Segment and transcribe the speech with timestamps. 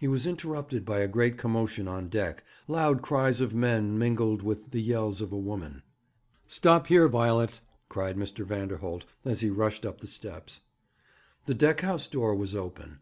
[0.00, 4.72] He was interrupted by a great commotion on deck loud cries of men, mingled with
[4.72, 5.82] the yells of a woman.
[6.44, 8.44] 'Stop here, Violet!' cried Mr.
[8.44, 10.62] Vanderholt; and he rushed up the steps.
[11.46, 12.98] The deck house door was open.